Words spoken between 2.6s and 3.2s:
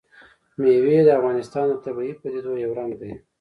یو رنګ دی.